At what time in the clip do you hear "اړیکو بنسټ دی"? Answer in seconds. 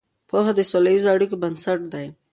1.15-2.07